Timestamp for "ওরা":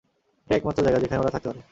1.21-1.33